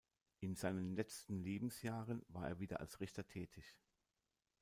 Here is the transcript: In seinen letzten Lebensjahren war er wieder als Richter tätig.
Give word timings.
In 0.39 0.55
seinen 0.55 0.95
letzten 0.95 1.37
Lebensjahren 1.43 2.23
war 2.29 2.47
er 2.47 2.59
wieder 2.59 2.79
als 2.79 2.99
Richter 3.01 3.27
tätig. 3.27 3.77